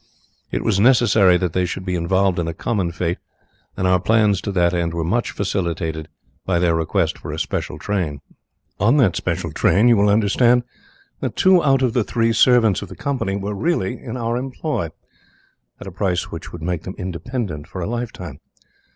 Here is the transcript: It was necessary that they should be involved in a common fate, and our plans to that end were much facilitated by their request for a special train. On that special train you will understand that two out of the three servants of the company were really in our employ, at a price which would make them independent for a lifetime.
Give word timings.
It 0.49 0.63
was 0.63 0.79
necessary 0.79 1.37
that 1.37 1.53
they 1.53 1.63
should 1.67 1.85
be 1.85 1.93
involved 1.93 2.39
in 2.39 2.47
a 2.47 2.55
common 2.55 2.91
fate, 2.91 3.19
and 3.77 3.85
our 3.85 3.99
plans 3.99 4.41
to 4.41 4.51
that 4.53 4.73
end 4.73 4.95
were 4.95 5.03
much 5.03 5.29
facilitated 5.29 6.07
by 6.43 6.57
their 6.57 6.73
request 6.73 7.19
for 7.19 7.31
a 7.31 7.37
special 7.37 7.77
train. 7.77 8.19
On 8.79 8.97
that 8.97 9.15
special 9.15 9.51
train 9.51 9.87
you 9.87 9.95
will 9.95 10.09
understand 10.09 10.63
that 11.19 11.35
two 11.35 11.63
out 11.63 11.83
of 11.83 11.93
the 11.93 12.03
three 12.03 12.33
servants 12.33 12.81
of 12.81 12.89
the 12.89 12.95
company 12.95 13.35
were 13.35 13.53
really 13.53 14.01
in 14.03 14.17
our 14.17 14.37
employ, 14.37 14.89
at 15.79 15.85
a 15.85 15.91
price 15.91 16.31
which 16.31 16.51
would 16.51 16.63
make 16.63 16.81
them 16.81 16.95
independent 16.97 17.67
for 17.67 17.79
a 17.79 17.87
lifetime. 17.87 18.39